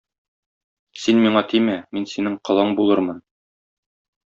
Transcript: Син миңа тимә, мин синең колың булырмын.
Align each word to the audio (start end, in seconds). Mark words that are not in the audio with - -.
Син 1.01 1.21
миңа 1.27 1.45
тимә, 1.53 1.77
мин 1.99 2.11
синең 2.15 2.41
колың 2.51 2.77
булырмын. 2.83 3.25